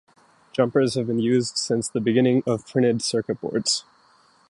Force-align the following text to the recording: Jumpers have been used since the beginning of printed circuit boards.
Jumpers 0.51 0.95
have 0.95 1.05
been 1.05 1.19
used 1.19 1.57
since 1.59 1.87
the 1.87 1.99
beginning 2.01 2.41
of 2.47 2.65
printed 2.65 3.03
circuit 3.03 3.39
boards. 3.39 3.83